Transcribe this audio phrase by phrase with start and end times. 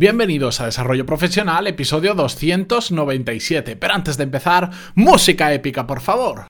[0.00, 3.76] Bienvenidos a Desarrollo Profesional, episodio 297.
[3.76, 6.46] Pero antes de empezar, música épica, por favor.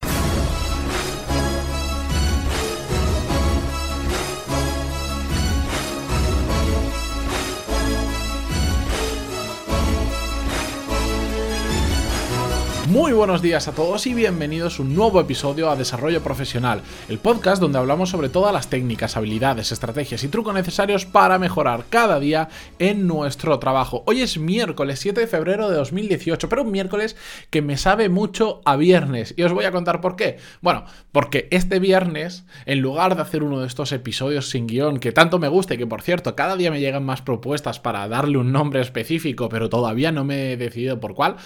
[12.90, 17.20] Muy buenos días a todos y bienvenidos a un nuevo episodio a Desarrollo Profesional, el
[17.20, 22.18] podcast donde hablamos sobre todas las técnicas, habilidades, estrategias y trucos necesarios para mejorar cada
[22.18, 22.48] día
[22.80, 24.02] en nuestro trabajo.
[24.08, 27.14] Hoy es miércoles 7 de febrero de 2018, pero un miércoles
[27.50, 30.38] que me sabe mucho a viernes y os voy a contar por qué.
[30.60, 35.12] Bueno, porque este viernes, en lugar de hacer uno de estos episodios sin guion que
[35.12, 38.38] tanto me gusta y que por cierto cada día me llegan más propuestas para darle
[38.38, 41.36] un nombre específico, pero todavía no me he decidido por cuál,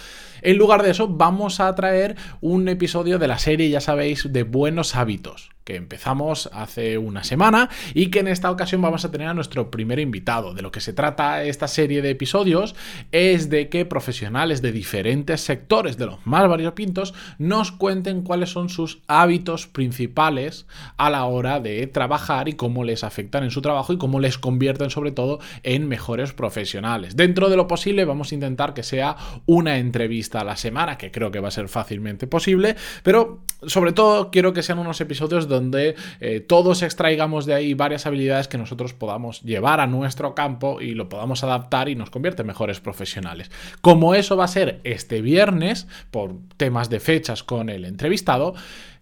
[0.40, 4.32] en lugar de eso vamos vamos a traer un episodio de la serie, ya sabéis,
[4.32, 9.10] de buenos hábitos que empezamos hace una semana y que en esta ocasión vamos a
[9.10, 10.54] tener a nuestro primer invitado.
[10.54, 12.74] De lo que se trata esta serie de episodios
[13.12, 18.68] es de que profesionales de diferentes sectores, de los más variopintos, nos cuenten cuáles son
[18.68, 23.92] sus hábitos principales a la hora de trabajar y cómo les afectan en su trabajo
[23.92, 27.16] y cómo les convierten sobre todo en mejores profesionales.
[27.16, 31.10] Dentro de lo posible vamos a intentar que sea una entrevista a la semana, que
[31.10, 35.48] creo que va a ser fácilmente posible, pero sobre todo quiero que sean unos episodios
[35.54, 40.80] donde eh, todos extraigamos de ahí varias habilidades que nosotros podamos llevar a nuestro campo
[40.80, 43.50] y lo podamos adaptar y nos convierte en mejores profesionales.
[43.80, 48.54] Como eso va a ser este viernes, por temas de fechas con el entrevistado,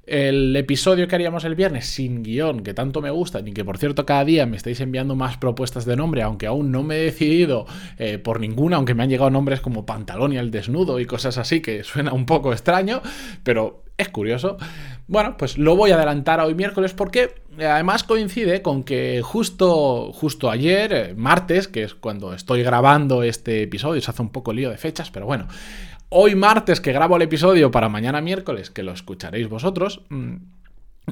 [0.04, 3.78] el episodio que haríamos el viernes sin guion, que tanto me gusta, y que por
[3.78, 7.02] cierto cada día me estáis enviando más propuestas de nombre, aunque aún no me he
[7.02, 7.66] decidido
[7.98, 11.38] eh, por ninguna, aunque me han llegado nombres como Pantalón y el Desnudo y cosas
[11.38, 13.00] así, que suena un poco extraño,
[13.44, 14.56] pero es curioso.
[15.06, 19.20] Bueno, pues lo voy a adelantar a hoy miércoles porque eh, además coincide con que
[19.22, 24.30] justo, justo ayer, eh, martes, que es cuando estoy grabando este episodio, se hace un
[24.30, 25.46] poco lío de fechas, pero bueno
[26.12, 30.34] hoy martes que grabo el episodio para mañana miércoles, que lo escucharéis vosotros, mm,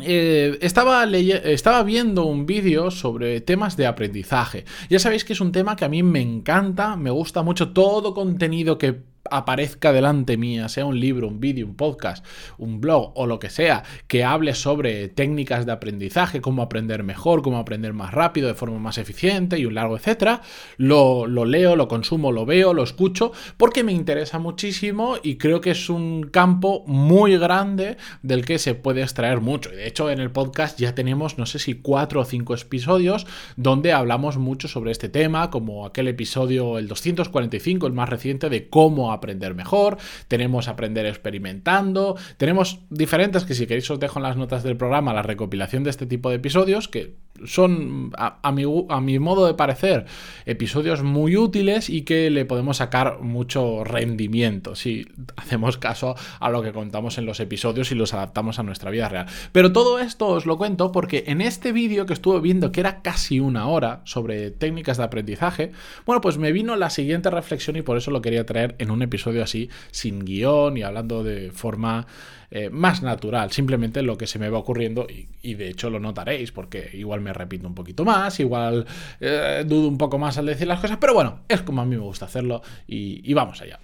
[0.03, 4.65] eh, estaba, estaba viendo un vídeo sobre temas de aprendizaje.
[4.89, 8.15] Ya sabéis que es un tema que a mí me encanta, me gusta mucho todo
[8.15, 9.01] contenido que
[9.31, 12.25] aparezca delante mía, sea un libro, un vídeo, un podcast,
[12.59, 17.43] un blog o lo que sea, que hable sobre técnicas de aprendizaje, cómo aprender mejor,
[17.43, 20.43] cómo aprender más rápido, de forma más eficiente y un largo etcétera,
[20.77, 25.61] lo, lo leo, lo consumo, lo veo, lo escucho, porque me interesa muchísimo y creo
[25.61, 29.73] que es un campo muy grande del que se puede extraer mucho.
[29.73, 33.27] Y de hecho, en el podcast ya tenemos, no sé si cuatro o cinco episodios
[33.57, 38.69] donde hablamos mucho sobre este tema, como aquel episodio, el 245, el más reciente, de
[38.69, 39.99] cómo aprender mejor,
[40.29, 45.15] tenemos aprender experimentando, tenemos diferentes que si queréis os dejo en las notas del programa
[45.15, 48.65] la recopilación de este tipo de episodios que son, a, mi,
[49.03, 50.07] mi, modo de parecer,
[50.47, 55.07] episodios muy útiles y que le podemos sacar mucho rendimiento si
[55.37, 59.09] hacemos caso a lo que contamos en los episodios y los adaptamos a nuestra vida
[59.09, 59.27] real.
[59.53, 63.03] Pero todo esto os lo cuento porque en este vídeo que estuve viendo, que era
[63.03, 65.73] casi una hora sobre técnicas de aprendizaje,
[66.07, 69.03] bueno, pues me vino la siguiente reflexión y por eso lo quería traer en un
[69.03, 72.07] episodio así, sin guion y hablando de forma
[72.51, 76.53] eh, más natural, simplemente lo que se me va ocurriendo y, de hecho lo notaréis
[76.53, 78.87] porque igual me repito un poquito más, igual
[79.21, 81.97] eh, dudo un poco más al decir las cosas, pero bueno, es como a mí
[81.97, 83.79] me gusta hacerlo y vamos allá.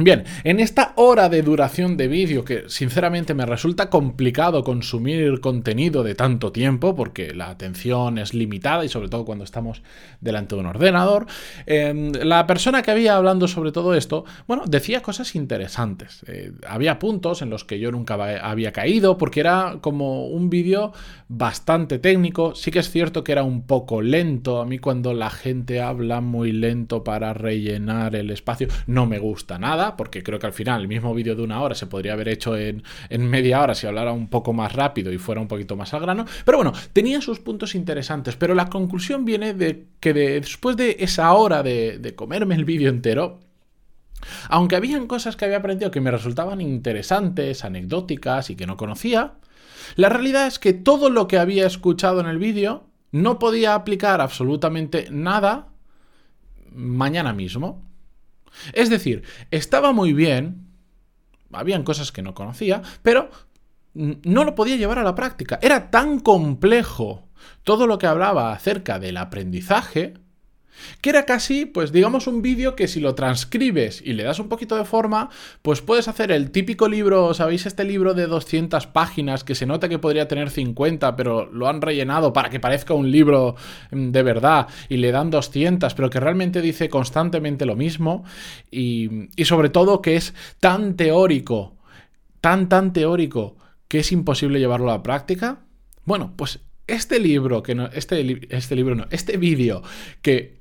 [0.00, 6.04] Bien, en esta hora de duración de vídeo, que sinceramente me resulta complicado consumir contenido
[6.04, 9.82] de tanto tiempo, porque la atención es limitada y sobre todo cuando estamos
[10.20, 11.26] delante de un ordenador,
[11.66, 16.24] em, la persona que había hablando sobre todo esto, bueno, decía cosas interesantes.
[16.28, 20.92] Eh, había puntos en los que yo nunca había caído, porque era como un vídeo
[21.26, 22.54] bastante técnico.
[22.54, 24.60] Sí que es cierto que era un poco lento.
[24.60, 29.58] A mí cuando la gente habla muy lento para rellenar el espacio, no me gusta
[29.58, 32.28] nada porque creo que al final el mismo vídeo de una hora se podría haber
[32.28, 35.94] hecho en, media hora si hablara un poco más rápido y fuera un poquito más
[35.94, 36.24] al grano.
[36.44, 41.32] Pero bueno, tenía sus puntos interesantes, pero la conclusión viene de que después de esa
[41.32, 43.40] hora de, de comerme el vídeo entero,
[44.48, 49.34] aunque habían cosas que había aprendido que me resultaban interesantes, anecdóticas y que no conocía,
[49.96, 54.20] la realidad es que todo lo que había escuchado en el vídeo no podía aplicar
[54.20, 55.68] absolutamente nada
[56.72, 57.87] mañana mismo.
[58.72, 60.66] Es decir, estaba muy bien,
[61.52, 63.30] habían cosas que no conocía, pero
[63.94, 65.58] no lo podía llevar a la práctica.
[65.62, 67.28] Era tan complejo
[67.64, 70.14] todo lo que hablaba acerca del aprendizaje
[71.00, 74.48] Que era casi, pues digamos, un vídeo que si lo transcribes y le das un
[74.48, 75.30] poquito de forma,
[75.62, 77.66] pues puedes hacer el típico libro, ¿sabéis?
[77.66, 81.82] Este libro de 200 páginas que se nota que podría tener 50, pero lo han
[81.82, 83.56] rellenado para que parezca un libro
[83.90, 88.24] mm, de verdad y le dan 200, pero que realmente dice constantemente lo mismo
[88.70, 91.76] y, y sobre todo que es tan teórico,
[92.40, 93.56] tan, tan teórico
[93.88, 95.60] que es imposible llevarlo a la práctica.
[96.04, 99.82] Bueno, pues este libro, que no, este, este libro no, este vídeo
[100.22, 100.57] que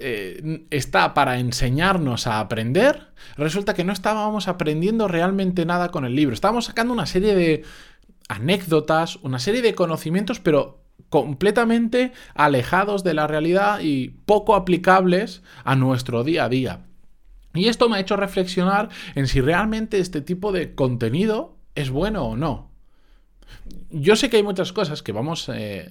[0.00, 6.16] eh, está para enseñarnos a aprender, resulta que no estábamos aprendiendo realmente nada con el
[6.16, 6.34] libro.
[6.34, 7.64] Estábamos sacando una serie de
[8.28, 15.76] anécdotas, una serie de conocimientos, pero completamente alejados de la realidad y poco aplicables a
[15.76, 16.86] nuestro día a día.
[17.52, 22.24] Y esto me ha hecho reflexionar en si realmente este tipo de contenido es bueno
[22.24, 22.70] o no.
[23.90, 25.90] Yo sé que hay muchas cosas que vamos eh,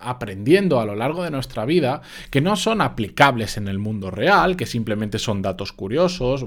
[0.00, 4.56] aprendiendo a lo largo de nuestra vida que no son aplicables en el mundo real,
[4.56, 6.44] que simplemente son datos curiosos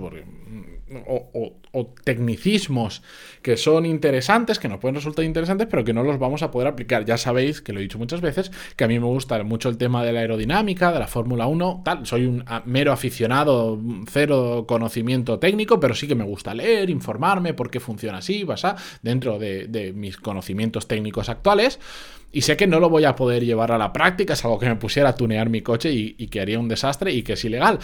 [1.07, 3.01] o, tecnicismos
[3.41, 6.67] que son interesantes, que nos pueden resultar interesantes, pero que no los vamos a poder
[6.67, 7.05] aplicar.
[7.05, 9.77] Ya sabéis, que lo he dicho muchas veces, que a mí me gusta mucho el
[9.77, 12.05] tema de la aerodinámica, de la Fórmula 1, tal.
[12.05, 13.79] Soy un mero aficionado,
[14.09, 18.75] cero conocimiento técnico, pero sí que me gusta leer, informarme por qué funciona así, pasa,
[19.01, 21.79] dentro de mis conocimientos técnicos actuales.
[22.33, 24.67] Y sé que no lo voy a poder llevar a la práctica, es algo que
[24.67, 27.79] me pusiera a tunear mi coche y, que haría un desastre y que es ilegal.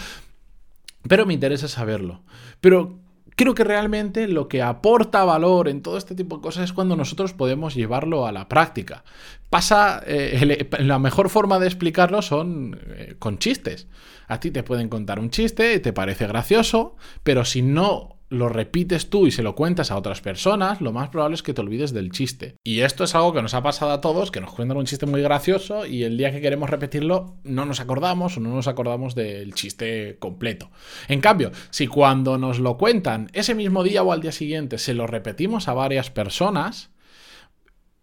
[1.06, 2.22] Pero me interesa saberlo.
[2.60, 2.98] Pero
[3.38, 6.96] creo que realmente lo que aporta valor en todo este tipo de cosas es cuando
[6.96, 9.04] nosotros podemos llevarlo a la práctica.
[9.48, 13.86] Pasa, eh, la mejor forma de explicarlo son eh, con chistes.
[14.26, 19.10] A ti te pueden contar un chiste, te parece gracioso, pero si no lo repites
[19.10, 21.92] tú y se lo cuentas a otras personas, lo más probable es que te olvides
[21.92, 22.56] del chiste.
[22.64, 25.06] Y esto es algo que nos ha pasado a todos, que nos cuentan un chiste
[25.06, 29.14] muy gracioso y el día que queremos repetirlo no nos acordamos o no nos acordamos
[29.14, 30.70] del chiste completo.
[31.08, 34.94] En cambio, si cuando nos lo cuentan ese mismo día o al día siguiente se
[34.94, 36.90] lo repetimos a varias personas,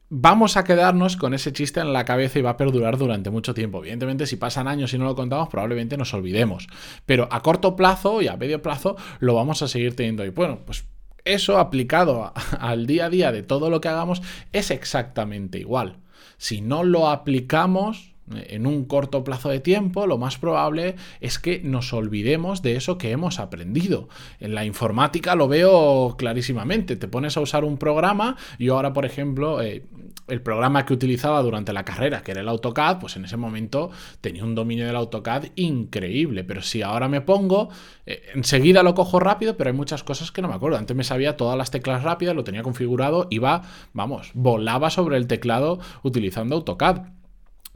[0.10, 3.54] vamos a quedarnos con ese chiste en la cabeza y va a perdurar durante mucho
[3.54, 3.80] tiempo.
[3.80, 6.68] Evidentemente, si pasan años y no lo contamos, probablemente nos olvidemos.
[7.06, 10.26] Pero a corto plazo y a medio plazo lo vamos a seguir teniendo.
[10.26, 10.86] Y bueno, pues
[11.24, 14.22] eso aplicado al día a día de todo lo que hagamos
[14.52, 16.00] es exactamente igual.
[16.38, 21.60] Si no lo aplicamos, en un corto plazo de tiempo, lo más probable es que
[21.60, 24.10] nos olvidemos de eso que hemos aprendido.
[24.40, 26.96] En la informática lo veo clarísimamente.
[26.96, 29.86] Te pones a usar un programa, yo ahora, por ejemplo, eh,
[30.28, 33.92] el programa que utilizaba durante la carrera, que era el AutoCAD, pues en ese momento
[34.22, 36.44] tenía un dominio del AutoCAD increíble.
[36.44, 37.70] Pero si ahora me pongo,
[38.06, 40.78] eh, enseguida lo cojo rápido, pero hay muchas cosas que no me acuerdo.
[40.78, 43.62] Antes me sabía todas las teclas rápidas, lo tenía configurado, iba,
[43.94, 47.04] vamos, volaba sobre el teclado utilizando AutoCAD.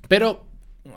[0.10, 0.44] Pero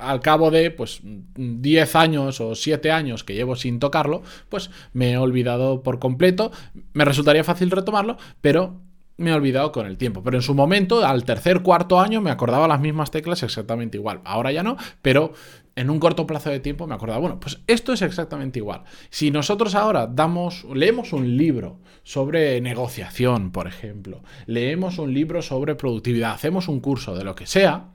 [0.01, 5.13] al cabo de pues 10 años o 7 años que llevo sin tocarlo, pues me
[5.13, 6.51] he olvidado por completo.
[6.95, 8.81] Me resultaría fácil retomarlo, pero
[9.19, 10.23] me he olvidado con el tiempo.
[10.23, 14.21] Pero en su momento, al tercer, cuarto año, me acordaba las mismas teclas exactamente igual.
[14.25, 15.33] Ahora ya no, pero
[15.77, 17.21] en un corto plazo de tiempo me acordaba.
[17.21, 18.83] Bueno, pues esto es exactamente igual.
[19.11, 25.77] Si nosotros ahora damos, leemos un libro sobre negociación, por ejemplo, leemos un libro sobre
[25.77, 27.91] productividad, hacemos un curso de lo que sea,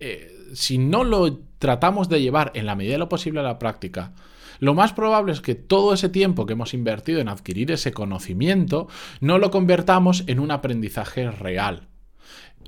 [0.00, 3.58] eh, si no lo tratamos de llevar en la medida de lo posible a la
[3.58, 4.12] práctica,
[4.60, 8.88] lo más probable es que todo ese tiempo que hemos invertido en adquirir ese conocimiento
[9.20, 11.87] no lo convertamos en un aprendizaje real.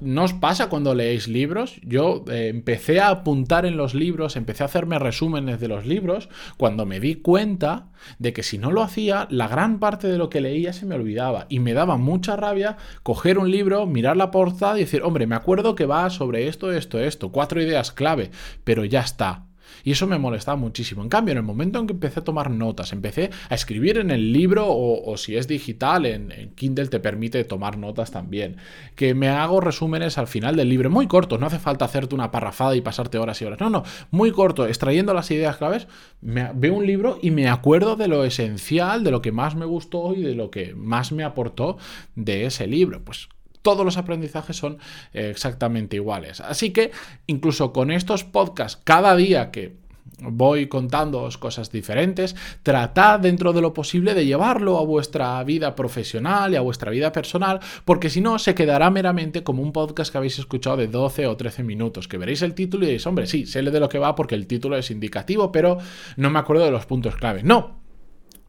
[0.00, 1.78] ¿No os pasa cuando leéis libros?
[1.82, 6.30] Yo eh, empecé a apuntar en los libros, empecé a hacerme resúmenes de los libros,
[6.56, 7.88] cuando me di cuenta
[8.18, 10.94] de que si no lo hacía, la gran parte de lo que leía se me
[10.94, 15.26] olvidaba y me daba mucha rabia coger un libro, mirar la portada y decir, hombre,
[15.26, 18.30] me acuerdo que va sobre esto, esto, esto, cuatro ideas clave,
[18.64, 19.49] pero ya está,
[19.84, 21.02] y eso me molestaba muchísimo.
[21.02, 24.10] En cambio, en el momento en que empecé a tomar notas, empecé a escribir en
[24.10, 28.56] el libro o, si es digital, en, Kindle te permite tomar notas también.
[28.94, 32.30] Que me hago resúmenes al final del libro, muy cortos, no hace falta hacerte una
[32.30, 33.60] parrafada y pasarte horas y horas.
[33.60, 35.88] No, no, muy corto, extrayendo las ideas claves,
[36.20, 39.66] me, veo un libro y me acuerdo de lo esencial, de lo que más me
[39.66, 41.78] gustó y de lo que más me aportó
[42.14, 43.02] de ese libro.
[43.04, 43.28] Pues
[43.62, 44.78] todos los aprendizajes son
[45.12, 46.40] eh, exactamente iguales.
[46.40, 46.90] Así que
[47.26, 49.80] incluso con estos podcasts, cada día que
[50.22, 56.52] voy contándoos cosas diferentes, tratad dentro de lo posible de llevarlo a vuestra vida profesional
[56.52, 60.18] y a vuestra vida personal, porque si no se quedará meramente como un podcast que
[60.18, 63.46] habéis escuchado de 12 o 13 minutos, que veréis el título y diréis, hombre, sí,
[63.46, 65.78] sé de lo que va porque el título es indicativo, pero
[66.16, 67.42] no me acuerdo de los puntos clave.
[67.42, 67.80] No,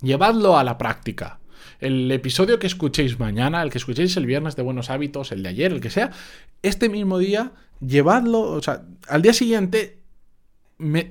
[0.01, 1.40] llevadlo a la práctica
[1.81, 5.49] el episodio que escuchéis mañana, el que escuchéis el viernes de Buenos Hábitos, el de
[5.49, 6.11] ayer, el que sea,
[6.61, 7.51] este mismo día,
[7.85, 9.97] llevadlo, o sea, al día siguiente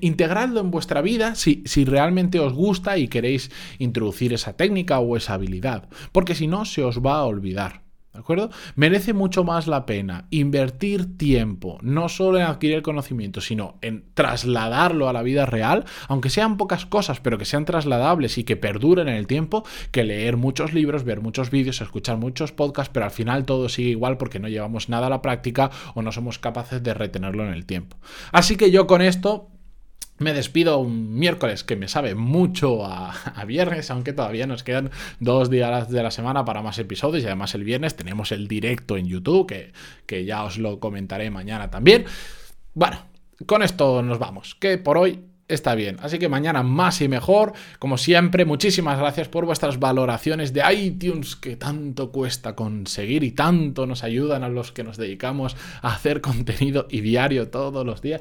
[0.00, 5.17] integradlo en vuestra vida si, si realmente os gusta y queréis introducir esa técnica o
[5.17, 7.83] esa habilidad, porque si no se os va a olvidar.
[8.12, 8.50] ¿De acuerdo?
[8.75, 15.09] Merece mucho más la pena invertir tiempo, no solo en adquirir conocimiento, sino en trasladarlo
[15.09, 19.09] a la vida real, aunque sean pocas cosas, pero que sean trasladables y que perduren
[19.09, 23.12] en el tiempo, que leer muchos libros, ver muchos vídeos, escuchar muchos podcasts, pero al
[23.12, 26.83] final todo sigue igual porque no llevamos nada a la práctica o no somos capaces
[26.83, 27.97] de retenerlo en el tiempo.
[28.33, 29.50] Así que yo con esto
[30.21, 33.15] me despido un miércoles que me sabe mucho a,
[33.47, 37.55] viernes, aunque todavía nos quedan dos días de la semana para más episodios y además
[37.55, 39.73] el viernes tenemos el directo en YouTube, que,
[40.07, 42.05] que ya os lo comentaré mañana también.
[42.75, 43.03] Bueno,
[43.47, 45.97] con esto nos vamos, que por hoy está bien.
[46.00, 47.53] Así que mañana más y mejor.
[47.79, 53.87] Como siempre, muchísimas gracias por vuestras valoraciones de iTunes que tanto cuesta conseguir y tanto
[53.87, 58.21] nos ayudan a los que nos dedicamos a hacer contenido y diario todos los días.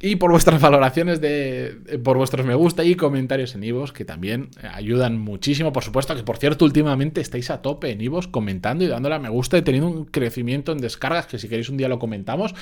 [0.00, 2.00] Y por vuestras valoraciones de.
[2.04, 5.72] por vuestros me gusta y comentarios en Ivos, que también ayudan muchísimo.
[5.72, 9.18] Por supuesto, que por cierto, últimamente estáis a tope en Ivos comentando y dándole a
[9.18, 12.54] me gusta y teniendo un crecimiento en descargas, que si queréis un día lo comentamos,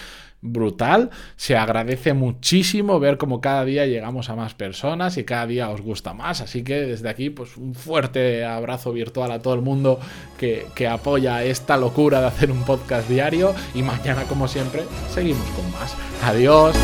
[0.44, 1.10] brutal.
[1.36, 5.80] Se agradece muchísimo ver cómo cada día llegamos a más personas y cada día os
[5.80, 6.40] gusta más.
[6.40, 9.98] Así que desde aquí, pues un fuerte abrazo virtual a todo el mundo
[10.38, 13.54] que, que apoya esta locura de hacer un podcast diario.
[13.74, 15.96] Y mañana, como siempre, seguimos con más.
[16.22, 16.76] Adiós.